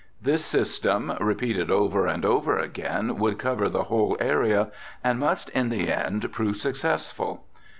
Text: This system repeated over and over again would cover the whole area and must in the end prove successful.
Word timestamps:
This 0.19 0.43
system 0.43 1.13
repeated 1.21 1.69
over 1.69 2.07
and 2.07 2.25
over 2.25 2.57
again 2.57 3.19
would 3.19 3.37
cover 3.37 3.69
the 3.69 3.83
whole 3.83 4.17
area 4.19 4.71
and 5.03 5.19
must 5.19 5.49
in 5.49 5.69
the 5.69 5.91
end 5.91 6.31
prove 6.33 6.57
successful. 6.57 7.45